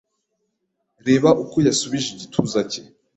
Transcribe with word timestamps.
Reba 1.07 1.29
uko 1.43 1.55
yasubije 1.67 2.07
igituza 2.11 2.59
cye 2.71 2.81